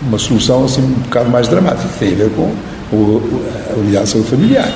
uma 0.00 0.18
solução 0.18 0.64
assim 0.64 0.80
um 0.80 0.94
bocado 1.02 1.28
mais 1.28 1.46
dramática, 1.46 1.86
que 1.90 1.98
tem 1.98 2.14
a 2.14 2.16
ver 2.16 2.30
com 2.30 2.50
a 2.90 3.78
unidade 3.78 4.06
de 4.06 4.10
saúde 4.12 4.30
familiar. 4.30 4.72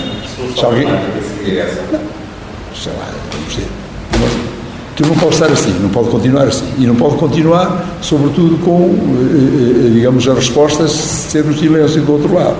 Se 0.54 0.62
alguém... 0.62 0.84
Não, 0.84 2.00
sei 2.74 2.92
lá, 2.92 3.10
vamos 3.32 3.54
dizer. 3.54 3.85
Que 4.96 5.02
não 5.02 5.14
pode 5.14 5.34
estar 5.34 5.46
assim, 5.46 5.76
não 5.80 5.90
pode 5.90 6.08
continuar 6.08 6.44
assim. 6.44 6.64
E 6.78 6.86
não 6.86 6.96
pode 6.96 7.16
continuar, 7.16 7.98
sobretudo, 8.00 8.56
com, 8.64 8.94
eh, 8.94 9.86
eh, 9.86 9.90
digamos, 9.92 10.26
as 10.26 10.36
respostas 10.36 10.90
ser 10.90 11.44
no 11.44 11.56
silêncio 11.56 12.00
do 12.00 12.12
outro 12.12 12.34
lado. 12.34 12.56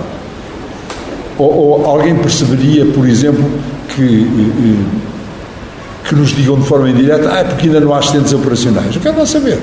Ou, 1.39 1.53
ou, 1.53 1.87
alguém 1.87 2.15
perceberia, 2.15 2.87
por 2.87 3.07
exemplo, 3.07 3.45
que, 3.95 4.03
eh, 4.03 4.71
eh, 4.71 6.09
que 6.09 6.15
nos 6.15 6.35
digam 6.35 6.59
de 6.59 6.67
forma 6.67 6.89
indireta, 6.89 7.31
ah, 7.31 7.39
é 7.39 7.45
porque 7.45 7.67
ainda 7.67 7.81
não 7.81 7.95
há 7.95 7.99
assistentes 7.99 8.33
operacionais. 8.33 8.95
Eu 8.95 9.01
quero 9.01 9.19
lá 9.19 9.27
saber. 9.27 9.59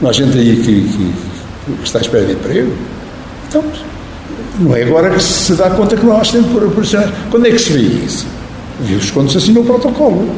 Não 0.00 0.10
há 0.10 0.12
gente 0.12 0.36
aí 0.36 0.56
que, 0.56 0.82
que, 0.82 1.12
que 1.76 1.84
está 1.84 1.98
à 1.98 2.02
espera 2.02 2.24
de 2.24 2.32
emprego. 2.32 2.72
Então, 3.48 3.62
não 4.60 4.74
é 4.74 4.82
agora 4.82 5.10
que 5.10 5.22
se 5.22 5.54
dá 5.54 5.70
conta 5.70 5.96
que 5.96 6.04
não 6.04 6.16
há 6.16 6.20
assistentes 6.20 6.54
operacionais. 6.54 7.10
Quando 7.30 7.46
é 7.46 7.50
que 7.50 7.58
se 7.58 7.72
vê 7.72 7.80
isso? 7.80 8.26
Viu-se 8.80 9.12
quando 9.12 9.30
se 9.30 9.38
assinou 9.38 9.62
o 9.62 9.66
protocolo. 9.66 10.28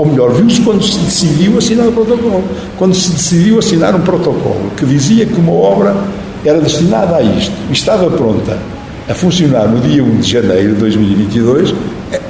Ou 0.00 0.06
melhor, 0.06 0.32
viu-se 0.32 0.62
quando 0.62 0.82
se 0.82 0.98
decidiu 0.98 1.58
assinar 1.58 1.86
o 1.86 1.92
protocolo. 1.92 2.42
Quando 2.78 2.94
se 2.94 3.10
decidiu 3.10 3.58
assinar 3.58 3.94
um 3.94 4.00
protocolo 4.00 4.70
que 4.74 4.86
dizia 4.86 5.26
que 5.26 5.34
uma 5.34 5.52
obra 5.52 5.94
era 6.42 6.58
destinada 6.58 7.16
a 7.16 7.22
isto 7.22 7.52
e 7.68 7.74
estava 7.74 8.10
pronta 8.10 8.58
a 9.06 9.12
funcionar 9.12 9.68
no 9.68 9.78
dia 9.78 10.02
1 10.02 10.20
de 10.20 10.30
janeiro 10.30 10.72
de 10.72 10.80
2022, 10.80 11.74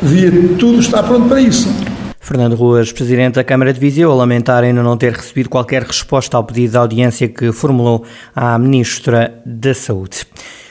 devia 0.03 0.33
tudo 0.59 0.81
estar 0.81 1.05
pronto 1.05 1.29
para 1.29 1.41
isso. 1.41 1.69
Fernando 2.19 2.57
Ruas, 2.57 2.91
Presidente 2.91 3.37
da 3.37 3.45
Câmara 3.45 3.73
de 3.73 3.79
Viseu, 3.79 4.11
a 4.11 4.15
lamentar 4.17 4.65
ainda 4.65 4.83
não 4.83 4.97
ter 4.97 5.13
recebido 5.13 5.49
qualquer 5.49 5.85
resposta 5.85 6.37
ao 6.37 6.43
pedido 6.43 6.73
de 6.73 6.77
audiência 6.77 7.29
que 7.29 7.53
formulou 7.53 8.03
à 8.35 8.59
Ministra 8.59 9.33
da 9.47 9.73
Saúde. 9.75 10.27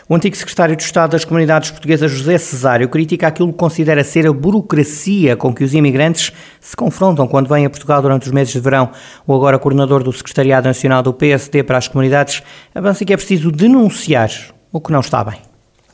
O 0.10 0.16
antigo 0.16 0.36
secretário 0.36 0.76
de 0.76 0.82
Estado 0.82 1.12
das 1.12 1.24
Comunidades 1.24 1.70
Portuguesas, 1.70 2.10
José 2.10 2.36
Cesário, 2.40 2.90
critica 2.90 3.28
aquilo 3.28 3.52
que 3.52 3.60
considera 3.60 4.04
ser 4.04 4.26
a 4.26 4.34
burocracia 4.34 5.38
com 5.38 5.54
que 5.54 5.64
os 5.64 5.76
imigrantes 5.76 6.34
se 6.60 6.76
confrontam 6.76 7.28
quando 7.28 7.48
vêm 7.48 7.68
a 7.68 7.70
Portugal 7.70 8.02
durante 8.02 8.24
os 8.24 8.32
meses 8.32 8.52
de 8.52 8.60
verão. 8.60 8.90
O 9.28 9.36
agora 9.36 9.60
coordenador 9.60 10.02
do 10.02 10.12
Secretariado 10.12 10.68
Nacional 10.68 11.04
do 11.04 11.14
PSD 11.14 11.62
para 11.62 11.78
as 11.78 11.88
Comunidades 11.88 12.42
avança 12.74 13.06
que 13.06 13.14
é 13.14 13.18
preciso 13.18 13.52
denunciar 13.52 14.32
o 14.74 14.82
que 14.82 14.92
não 14.92 15.02
está 15.02 15.24
bem 15.24 15.38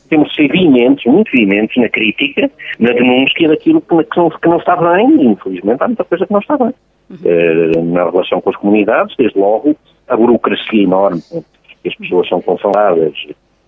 temos 0.09 0.29
de 0.29 0.35
ser 0.35 0.47
veementes, 0.49 1.03
muito 1.11 1.31
veementes 1.31 1.75
na 1.81 1.89
crítica, 1.89 2.49
na 2.79 2.91
denúncia 2.93 3.47
daquilo 3.49 3.81
que 3.81 3.95
não, 4.15 4.29
que 4.29 4.47
não 4.47 4.57
está 4.57 4.75
bem, 4.75 5.09
e 5.19 5.25
infelizmente 5.25 5.81
há 5.81 5.87
muita 5.87 6.03
coisa 6.03 6.27
que 6.27 6.31
não 6.31 6.39
está 6.39 6.55
bem. 6.57 6.73
Uhum. 7.09 7.17
Uh, 7.23 7.85
na 7.91 8.05
relação 8.11 8.39
com 8.39 8.51
as 8.51 8.55
comunidades, 8.55 9.15
desde 9.17 9.39
logo, 9.39 9.75
a 10.07 10.15
burocracia 10.15 10.83
enorme, 10.83 11.23
as 11.85 11.95
pessoas 11.95 12.29
são 12.29 12.39
confrontadas, 12.39 13.13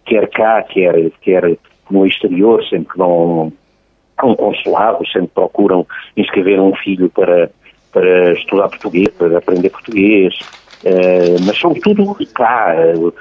quer 0.08 0.28
cá, 0.30 0.64
quer, 0.64 1.12
quer 1.22 1.58
no 1.92 2.06
exterior, 2.06 2.64
sempre 2.66 2.94
que 2.94 2.98
vão 2.98 3.52
a 4.18 4.26
um 4.26 4.36
consulado, 4.36 5.06
sempre 5.08 5.30
procuram 5.34 5.86
inscrever 6.16 6.60
um 6.60 6.74
filho 6.76 7.10
para, 7.10 7.52
para 7.92 8.34
estudar 8.34 8.70
português, 8.70 9.10
para 9.10 9.38
aprender 9.38 9.70
português, 9.70 10.34
uh, 10.84 11.46
mas 11.46 11.58
sobretudo 11.58 12.16
cá, 12.34 12.76
uh, 12.96 13.14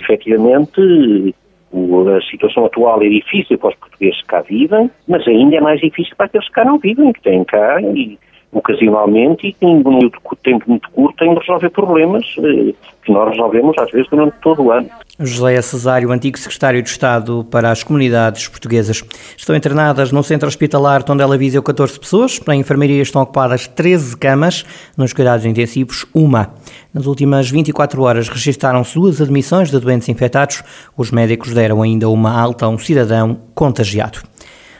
efetivamente, 0.00 1.34
a 1.72 2.30
situação 2.30 2.66
atual 2.66 3.02
é 3.02 3.08
difícil 3.08 3.56
para 3.56 3.70
os 3.70 3.76
portugueses 3.76 4.20
que 4.20 4.26
cá 4.26 4.42
vivem, 4.42 4.90
mas 5.08 5.26
ainda 5.26 5.56
é 5.56 5.60
mais 5.60 5.80
difícil 5.80 6.14
para 6.14 6.26
aqueles 6.26 6.46
que 6.48 6.52
cá 6.52 6.64
não 6.64 6.78
vivem, 6.78 7.12
que 7.12 7.22
têm 7.22 7.42
cá 7.44 7.80
e 7.80 8.18
ocasionalmente 8.52 9.46
e 9.46 9.52
que 9.52 9.64
em 9.64 9.76
um 9.76 10.10
tempo 10.42 10.64
muito 10.68 10.90
curto 10.90 11.16
têm 11.16 11.32
de 11.32 11.40
resolver 11.40 11.70
problemas 11.70 12.24
eh, 12.38 12.74
que 13.02 13.10
nós 13.10 13.30
resolvemos 13.30 13.76
às 13.78 13.90
vezes 13.90 14.08
durante 14.10 14.34
todo 14.42 14.62
o 14.62 14.70
ano. 14.70 14.88
José 15.18 15.60
Cesário, 15.62 16.10
antigo 16.10 16.38
secretário 16.38 16.82
de 16.82 16.88
Estado 16.88 17.46
para 17.50 17.70
as 17.70 17.82
comunidades 17.82 18.48
portuguesas. 18.48 19.02
Estão 19.36 19.56
internadas 19.56 20.12
no 20.12 20.22
centro 20.22 20.48
hospitalar 20.48 21.02
Tondela 21.02 21.38
Viseu 21.38 21.62
14 21.62 21.98
pessoas, 21.98 22.40
na 22.46 22.54
enfermaria 22.54 23.00
estão 23.00 23.22
ocupadas 23.22 23.66
13 23.66 24.16
camas, 24.16 24.64
nos 24.96 25.12
cuidados 25.12 25.46
intensivos 25.46 26.04
uma. 26.14 26.54
Nas 26.92 27.06
últimas 27.06 27.50
24 27.50 28.02
horas 28.02 28.28
registaram-se 28.28 28.94
duas 28.94 29.20
admissões 29.20 29.70
de 29.70 29.78
doentes 29.78 30.08
infectados. 30.08 30.62
Os 30.96 31.10
médicos 31.10 31.54
deram 31.54 31.82
ainda 31.82 32.08
uma 32.08 32.38
alta 32.38 32.66
a 32.66 32.68
um 32.68 32.78
cidadão 32.78 33.38
contagiado. 33.54 34.31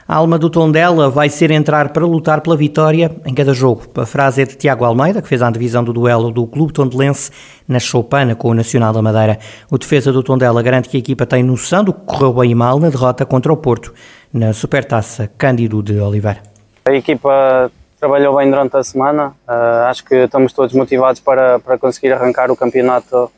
A 0.07 0.17
alma 0.17 0.37
do 0.37 0.51
Tondela 0.51 1.09
vai 1.09 1.29
ser 1.29 1.51
entrar 1.53 1.91
para 1.91 2.05
lutar 2.05 2.41
pela 2.41 2.57
vitória 2.57 3.11
em 3.25 3.33
cada 3.33 3.55
jogo. 3.55 3.83
A 3.97 4.05
frase 4.05 4.43
é 4.43 4.45
de 4.45 4.57
Tiago 4.57 4.85
Almeida, 4.85 5.23
que 5.23 5.29
fez 5.29 5.41
a 5.41 5.51
divisão 5.51 5.85
do 5.85 5.93
duelo 5.93 6.33
do 6.33 6.45
Clube 6.47 6.73
Tondelense 6.73 7.31
na 7.69 7.79
Choupana 7.79 8.35
com 8.35 8.49
o 8.49 8.55
Nacional 8.55 8.93
da 8.93 9.01
Madeira. 9.01 9.39
O 9.71 9.79
defesa 9.79 10.13
do 10.13 10.23
Tondela 10.23 10.61
garante 10.61 10.89
que 10.89 10.97
a 10.97 11.01
equipa 11.01 11.25
tem 11.25 11.43
noção 11.43 11.85
do 11.85 11.93
que 11.93 12.01
correu 12.05 12.33
bem 12.33 12.51
e 12.51 12.55
mal 12.55 12.81
na 12.81 12.91
derrota 12.91 13.25
contra 13.25 13.53
o 13.53 13.57
Porto, 13.57 13.95
na 14.33 14.53
Supertaça 14.53 15.31
Cândido 15.39 15.83
de 15.83 15.99
Oliveira. 16.01 16.43
A 16.85 16.93
equipa 16.93 17.71
trabalhou 18.01 18.37
bem 18.37 18.51
durante 18.51 18.77
a 18.77 18.83
semana. 18.83 19.29
Uh, 19.49 19.87
acho 19.89 20.05
que 20.05 20.17
estamos 20.17 20.53
todos 20.53 20.75
motivados 20.75 21.21
para, 21.21 21.61
para 21.61 21.79
conseguir 21.79 22.13
arrancar 22.13 22.51
o 22.51 22.57
campeonato 22.57 23.31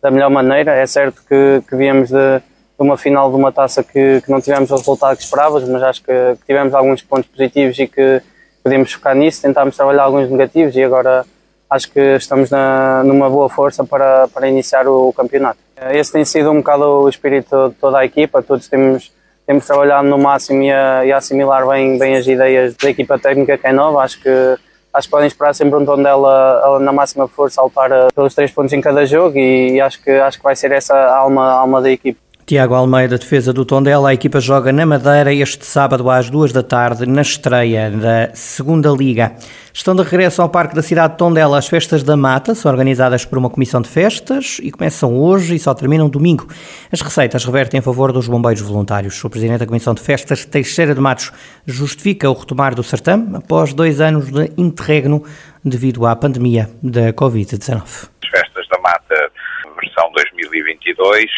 da 0.00 0.08
melhor 0.08 0.30
maneira. 0.30 0.72
É 0.72 0.86
certo 0.86 1.20
que, 1.28 1.62
que 1.68 1.74
viemos 1.74 2.10
de 2.10 2.40
uma 2.82 2.96
final 2.96 3.30
de 3.30 3.36
uma 3.36 3.52
taça 3.52 3.82
que, 3.82 4.20
que 4.20 4.30
não 4.30 4.40
tivemos 4.40 4.70
o 4.70 4.76
resultado 4.76 5.16
que 5.16 5.22
esperávamos, 5.22 5.68
mas 5.68 5.82
acho 5.82 6.02
que, 6.02 6.12
que, 6.12 6.46
tivemos 6.46 6.74
alguns 6.74 7.02
pontos 7.02 7.28
positivos 7.30 7.78
e 7.78 7.86
que 7.86 8.22
podemos 8.62 8.92
focar 8.92 9.14
nisso, 9.14 9.42
tentámos 9.42 9.76
trabalhar 9.76 10.04
alguns 10.04 10.30
negativos 10.30 10.74
e 10.76 10.82
agora 10.82 11.24
acho 11.68 11.90
que 11.90 12.00
estamos 12.16 12.50
na, 12.50 13.02
numa 13.04 13.28
boa 13.30 13.48
força 13.48 13.84
para, 13.84 14.28
para 14.28 14.48
iniciar 14.48 14.86
o, 14.86 15.08
o, 15.08 15.12
campeonato. 15.12 15.58
Esse 15.90 16.12
tem 16.12 16.24
sido 16.24 16.50
um 16.50 16.58
bocado 16.58 16.84
o 16.84 17.08
espírito 17.08 17.70
de 17.70 17.74
toda 17.76 17.98
a 17.98 18.04
equipa, 18.04 18.42
todos 18.42 18.68
temos, 18.68 19.10
temos 19.46 19.66
trabalhado 19.66 20.06
no 20.06 20.18
máximo 20.18 20.62
e 20.62 20.70
a, 20.70 21.04
e 21.04 21.12
a 21.12 21.16
assimilar 21.16 21.66
bem, 21.66 21.98
bem 21.98 22.16
as 22.16 22.26
ideias 22.26 22.76
da 22.76 22.90
equipa 22.90 23.18
técnica 23.18 23.56
que 23.56 23.66
é 23.66 23.72
nova, 23.72 24.02
acho 24.02 24.20
que 24.20 24.56
acho 24.92 25.08
que 25.08 25.10
podem 25.10 25.26
esperar 25.26 25.54
sempre 25.54 25.78
um 25.78 25.84
tom 25.84 26.02
dela 26.02 26.78
na 26.78 26.92
máxima 26.92 27.26
força 27.26 27.60
a 27.60 27.64
lutar 27.64 27.90
eh, 27.90 28.08
pelos 28.14 28.34
três 28.34 28.50
pontos 28.50 28.72
em 28.72 28.80
cada 28.80 29.06
jogo 29.06 29.38
e 29.38 29.80
acho 29.80 30.02
que 30.02 30.10
acho 30.10 30.38
que 30.38 30.44
vai 30.44 30.54
ser 30.54 30.70
essa 30.72 30.94
a 30.94 31.16
alma, 31.16 31.44
a 31.44 31.60
alma 31.60 31.80
da 31.80 31.90
equipe. 31.90 32.20
Tiago 32.52 32.74
Almeida, 32.74 33.16
defesa 33.16 33.50
do 33.50 33.64
Tondela, 33.64 34.10
a 34.10 34.12
equipa 34.12 34.38
joga 34.38 34.70
na 34.74 34.84
Madeira 34.84 35.32
este 35.32 35.64
sábado 35.64 36.10
às 36.10 36.28
duas 36.28 36.52
da 36.52 36.62
tarde, 36.62 37.06
na 37.06 37.22
estreia 37.22 37.90
da 37.90 38.28
Segunda 38.34 38.90
Liga. 38.90 39.32
Estão 39.72 39.96
de 39.96 40.02
regresso 40.02 40.42
ao 40.42 40.50
Parque 40.50 40.74
da 40.74 40.82
cidade 40.82 41.14
de 41.14 41.18
Tondela 41.18 41.56
as 41.56 41.66
festas 41.66 42.02
da 42.02 42.14
Mata, 42.14 42.54
são 42.54 42.70
organizadas 42.70 43.24
por 43.24 43.38
uma 43.38 43.48
comissão 43.48 43.80
de 43.80 43.88
festas 43.88 44.58
e 44.62 44.70
começam 44.70 45.18
hoje 45.18 45.54
e 45.54 45.58
só 45.58 45.72
terminam 45.72 46.10
domingo. 46.10 46.46
As 46.92 47.00
receitas 47.00 47.42
revertem 47.46 47.78
em 47.78 47.82
favor 47.82 48.12
dos 48.12 48.28
bombeiros 48.28 48.60
voluntários. 48.60 49.24
O 49.24 49.30
presidente 49.30 49.60
da 49.60 49.66
comissão 49.66 49.94
de 49.94 50.02
festas, 50.02 50.44
Teixeira 50.44 50.94
de 50.94 51.00
Matos, 51.00 51.32
justifica 51.64 52.28
o 52.28 52.34
retomar 52.34 52.74
do 52.74 52.82
certame 52.82 53.34
após 53.34 53.72
dois 53.72 53.98
anos 53.98 54.30
de 54.30 54.52
interregno 54.58 55.24
devido 55.64 56.04
à 56.04 56.14
pandemia 56.14 56.68
da 56.82 57.14
Covid-19. 57.14 58.10
As 58.22 58.28
festas 58.28 58.68
da 58.68 58.78
Mata, 58.78 59.32
versão 59.80 60.12
2022, 60.12 61.30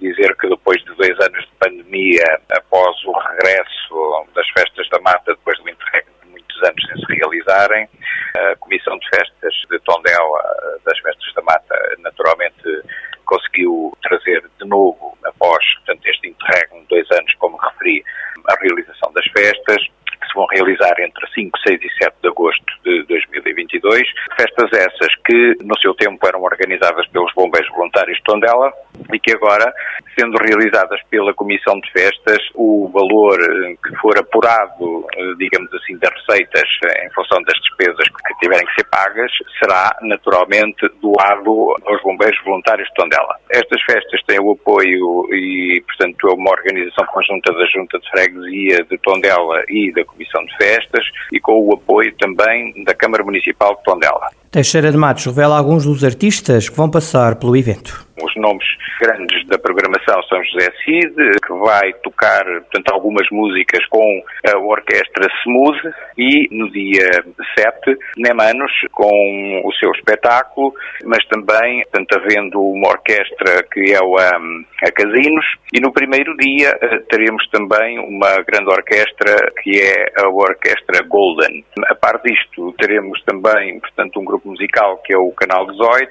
dizer 0.00 0.34
que 0.36 0.48
depois 0.48 0.82
de 0.84 0.94
dois 0.94 1.18
anos 1.20 1.44
de 1.44 1.52
pandemia, 1.58 2.24
após 2.50 2.96
o 3.04 3.12
regresso 3.12 4.26
das 4.34 4.48
festas 4.50 4.88
da 4.90 5.00
mata, 5.00 5.32
depois 5.32 5.58
do 5.60 5.68
interregno 5.68 6.12
de 6.22 6.30
muitos 6.30 6.62
anos 6.62 6.82
sem 6.88 6.96
se 6.96 7.14
realizarem, 7.14 7.88
a 8.34 8.56
Comissão 8.56 8.98
de 8.98 9.08
Festas 9.10 9.54
de 9.70 9.78
Tondela 9.80 10.42
das 10.84 10.98
Festas 11.00 11.34
da 11.34 11.42
Mata 11.42 11.76
naturalmente 11.98 12.82
conseguiu 13.24 13.96
trazer 14.02 14.42
de 14.60 14.68
novo, 14.68 15.16
após 15.24 15.62
portanto, 15.78 16.06
este 16.06 16.28
interregno 16.28 16.80
de 16.80 16.88
dois 16.88 17.10
anos, 17.12 17.34
como 17.38 17.56
referi, 17.56 18.02
a 18.48 18.54
realização 18.60 19.12
das 19.12 19.24
festas, 19.36 19.82
que 20.20 20.26
se 20.26 20.34
vão 20.34 20.46
realizar 20.46 20.94
entre 21.00 21.26
5, 21.32 21.58
6 21.66 21.80
e 21.80 22.04
7 22.04 22.16
de 22.22 22.28
agosto 22.28 22.64
de 22.84 23.02
2022. 23.04 24.02
Festas 24.36 24.70
essas 24.72 25.14
que, 25.24 25.56
no 25.62 25.78
seu 25.80 25.94
tempo, 25.94 26.18
eram 26.26 26.42
organizadas 26.42 27.06
pelos 27.08 27.32
bombeiros 27.34 27.70
voluntários 27.70 28.18
de 28.18 28.24
Tondela 28.24 28.72
e 29.12 29.18
que 29.18 29.32
agora, 29.32 29.72
sendo 30.18 30.36
realizadas 30.38 31.00
pela 31.10 31.34
Comissão 31.34 31.74
de 31.80 31.92
Festas, 31.92 32.38
o 32.54 32.88
valor 32.92 33.38
eh, 33.40 33.74
que 33.82 33.96
for 33.96 34.16
apurado, 34.18 35.06
eh, 35.16 35.34
digamos 35.38 35.72
assim, 35.74 35.96
das 35.98 36.10
receitas 36.10 36.68
eh, 36.86 37.06
em 37.06 37.10
função 37.10 37.42
das 37.42 37.58
despesas 37.60 38.08
que 38.08 38.34
tiverem 38.40 38.66
que 38.66 38.74
ser 38.74 38.88
pagas, 38.90 39.30
será 39.58 39.96
naturalmente 40.02 40.88
doado 41.00 41.74
aos 41.86 42.02
bombeiros 42.02 42.38
voluntários 42.44 42.88
de 42.88 42.94
Tondela. 42.94 43.34
Estas 43.50 43.82
festas 43.82 44.20
têm 44.26 44.40
o 44.40 44.52
apoio 44.52 45.26
e, 45.32 45.82
portanto, 45.86 46.28
é 46.28 46.34
uma 46.34 46.50
organização 46.50 47.06
conjunta 47.06 47.52
da 47.52 47.66
Junta 47.66 47.98
de 47.98 48.10
Freguesia 48.10 48.84
de 48.84 48.98
Tondela 48.98 49.62
e 49.68 49.92
da 49.92 50.04
Comissão 50.04 50.44
de 50.44 50.56
Festas 50.56 51.04
e 51.32 51.40
com 51.40 51.52
o 51.52 51.74
apoio 51.74 52.14
também 52.18 52.84
da 52.84 52.94
Câmara 52.94 53.24
Municipal 53.24 53.74
de 53.76 53.82
Tondela. 53.84 54.28
Teixeira 54.50 54.90
de 54.90 54.96
Matos 54.96 55.26
revela 55.26 55.56
alguns 55.56 55.84
dos 55.84 56.02
artistas 56.02 56.68
que 56.68 56.76
vão 56.76 56.90
passar 56.90 57.36
pelo 57.36 57.56
evento. 57.56 58.04
Os 58.20 58.34
nomes 58.36 58.66
grandes 59.00 59.46
da 59.46 59.58
programação 59.58 60.22
são 60.24 60.38
José 60.44 60.70
Cid, 60.84 61.14
que 61.44 61.52
vai 61.54 61.92
tocar 62.02 62.44
portanto, 62.44 62.92
algumas 62.92 63.26
músicas 63.32 63.84
com 63.86 64.22
a 64.46 64.58
orquestra 64.58 65.26
Smooth, 65.42 65.80
e 66.18 66.48
no 66.54 66.70
dia 66.70 67.08
7, 67.58 67.98
Nemanos, 68.18 68.70
com 68.92 69.62
o 69.64 69.72
seu 69.74 69.90
espetáculo, 69.92 70.72
mas 71.04 71.24
também, 71.28 71.82
portanto, 71.84 72.18
havendo 72.18 72.60
uma 72.60 72.88
orquestra 72.90 73.64
que 73.72 73.92
é 73.92 74.00
o, 74.00 74.16
um, 74.16 74.64
a 74.84 74.92
Casinos, 74.92 75.46
e 75.72 75.80
no 75.80 75.92
primeiro 75.92 76.36
dia 76.36 76.76
eh, 76.82 76.98
teremos 77.08 77.46
também 77.50 77.98
uma 77.98 78.42
grande 78.42 78.70
orquestra 78.70 79.52
que 79.62 79.80
é 79.80 80.06
a 80.20 80.28
Orquestra 80.28 81.06
Golden. 81.08 81.64
A 81.88 81.94
par 81.94 82.20
disto, 82.22 82.72
teremos 82.78 83.22
também, 83.22 83.78
portanto, 83.78 84.20
um 84.20 84.24
grupo 84.24 84.48
musical 84.48 84.98
que 85.04 85.14
é 85.14 85.18
o 85.18 85.30
Canal 85.32 85.66
18 85.66 86.10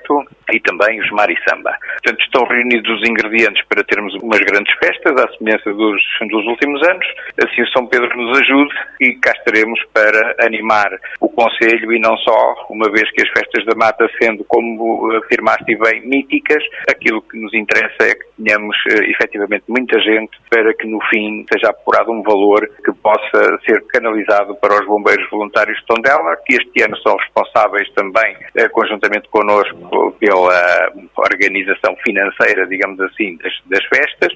e 0.53 0.59
também 0.61 0.99
os 1.01 1.11
Marisamba. 1.11 1.75
Portanto, 2.01 2.21
estão 2.21 2.43
reunidos 2.45 2.78
os 2.87 3.01
ingredientes 3.09 3.65
para 3.67 3.83
termos 3.83 4.13
umas 4.21 4.39
grandes 4.39 4.73
festas, 4.77 5.13
à 5.17 5.27
semelhança 5.37 5.73
dos, 5.73 6.01
dos 6.29 6.45
últimos 6.45 6.87
anos. 6.87 7.05
Assim 7.43 7.65
São 7.73 7.87
Pedro 7.87 8.09
nos 8.15 8.39
ajude 8.39 8.73
e 9.01 9.15
cá 9.15 9.31
estaremos 9.31 9.79
para 9.93 10.35
animar 10.45 10.89
o 11.19 11.29
Conselho 11.29 11.91
e 11.93 11.99
não 11.99 12.15
só, 12.17 12.67
uma 12.69 12.91
vez 12.91 13.09
que 13.11 13.21
as 13.21 13.29
festas 13.29 13.65
da 13.65 13.75
mata, 13.75 14.07
sendo, 14.21 14.43
como 14.45 15.11
afirmaste 15.17 15.75
bem, 15.77 16.01
míticas, 16.07 16.63
aquilo 16.89 17.21
que 17.21 17.39
nos 17.39 17.53
interessa 17.53 18.03
é 18.03 18.15
que 18.15 18.25
tenhamos 18.43 18.75
uh, 18.91 19.03
efetivamente 19.03 19.63
muita 19.67 19.99
gente 19.99 20.31
para 20.49 20.73
que 20.73 20.87
no 20.87 20.99
fim 21.09 21.45
seja 21.51 21.69
apurado 21.69 22.11
um 22.11 22.21
valor 22.21 22.67
que 22.83 22.91
possa 22.93 23.59
ser 23.65 23.85
canalizado 23.87 24.55
para 24.55 24.79
os 24.79 24.85
bombeiros 24.85 25.29
voluntários 25.29 25.77
de 25.79 25.85
Tondela, 25.85 26.35
que 26.45 26.55
este 26.55 26.83
ano 26.83 26.97
são 26.97 27.15
responsáveis 27.17 27.89
também, 27.93 28.35
uh, 28.35 28.69
conjuntamente 28.71 29.27
connosco, 29.29 30.15
pela 30.19 30.91
organização 31.17 31.95
financeira, 32.03 32.67
digamos 32.69 32.99
assim, 33.01 33.37
das, 33.37 33.53
das 33.65 33.83
festas 33.85 34.33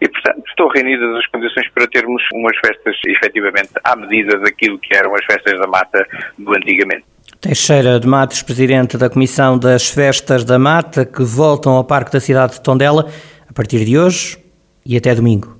e, 0.00 0.08
portanto, 0.08 0.42
estão 0.46 0.68
reunidas 0.68 1.16
as 1.16 1.26
condições 1.28 1.68
para 1.72 1.86
termos 1.88 2.22
umas 2.34 2.56
festas 2.58 2.96
efetivamente 3.06 3.70
à 3.84 3.96
medida 3.96 4.38
daquilo 4.40 4.78
que 4.78 4.96
eram 4.96 5.14
as 5.14 5.24
festas 5.24 5.58
da 5.58 5.66
mata 5.66 6.06
do 6.38 6.50
antigamente. 6.50 7.04
Teixeira 7.40 8.00
de 8.00 8.06
Matos, 8.06 8.42
presidente 8.42 8.96
da 8.96 9.10
Comissão 9.10 9.58
das 9.58 9.88
Festas 9.88 10.44
da 10.44 10.58
Mata, 10.58 11.04
que 11.04 11.22
voltam 11.22 11.72
ao 11.72 11.84
Parque 11.84 12.12
da 12.12 12.20
Cidade 12.20 12.54
de 12.54 12.62
Tondela 12.62 13.06
a 13.48 13.52
partir 13.52 13.84
de 13.84 13.98
hoje 13.98 14.38
e 14.84 14.96
até 14.96 15.14
domingo. 15.14 15.56